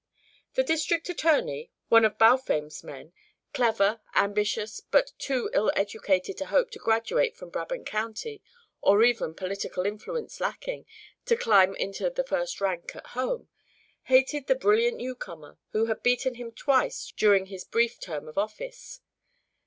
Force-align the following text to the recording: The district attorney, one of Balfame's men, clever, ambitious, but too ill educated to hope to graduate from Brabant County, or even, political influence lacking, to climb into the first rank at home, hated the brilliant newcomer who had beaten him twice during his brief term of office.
The 0.55 0.63
district 0.63 1.09
attorney, 1.09 1.69
one 1.89 2.05
of 2.05 2.17
Balfame's 2.17 2.83
men, 2.83 3.13
clever, 3.53 4.01
ambitious, 4.15 4.79
but 4.79 5.11
too 5.19 5.51
ill 5.53 5.71
educated 5.75 6.37
to 6.39 6.47
hope 6.47 6.71
to 6.71 6.79
graduate 6.79 7.35
from 7.37 7.51
Brabant 7.51 7.85
County, 7.85 8.41
or 8.81 9.03
even, 9.03 9.35
political 9.35 9.85
influence 9.85 10.41
lacking, 10.41 10.87
to 11.25 11.35
climb 11.37 11.75
into 11.75 12.09
the 12.09 12.23
first 12.23 12.59
rank 12.59 12.95
at 12.95 13.05
home, 13.13 13.47
hated 14.05 14.47
the 14.47 14.55
brilliant 14.55 14.97
newcomer 14.97 15.59
who 15.69 15.85
had 15.85 16.01
beaten 16.01 16.33
him 16.33 16.51
twice 16.51 17.13
during 17.15 17.45
his 17.45 17.63
brief 17.63 17.99
term 17.99 18.27
of 18.27 18.39
office. 18.39 19.01